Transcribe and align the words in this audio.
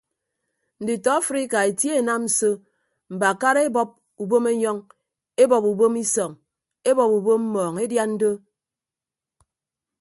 Nditọ 0.83 1.09
afrika 1.21 1.57
etie 1.69 1.93
enam 2.01 2.23
so 2.37 2.49
mbakara 3.13 3.61
ebọp 3.69 3.89
ubom 4.23 4.45
enyọñ 4.53 4.77
ebọp 5.43 5.63
ubom 5.71 5.93
isọñ 6.03 6.31
ebọp 6.89 7.11
ubom 7.17 7.41
mmọọñ 7.45 7.75
edian 7.85 8.11
do. 8.21 8.31